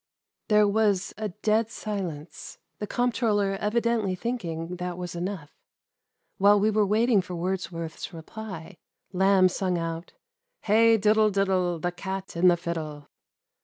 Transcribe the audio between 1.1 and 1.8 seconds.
a dead